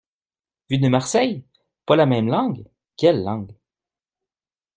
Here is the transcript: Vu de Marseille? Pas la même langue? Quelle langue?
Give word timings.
Vu 0.67 0.79
de 0.79 0.87
Marseille? 0.87 1.45
Pas 1.85 1.95
la 1.95 2.07
même 2.07 2.25
langue? 2.27 2.65
Quelle 2.97 3.23
langue? 3.23 3.53